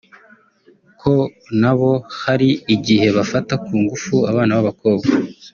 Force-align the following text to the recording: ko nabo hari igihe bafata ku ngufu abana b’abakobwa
ko 1.01 1.13
nabo 1.61 1.91
hari 2.23 2.49
igihe 2.75 3.07
bafata 3.17 3.53
ku 3.65 3.71
ngufu 3.81 4.15
abana 4.29 4.51
b’abakobwa 4.55 5.09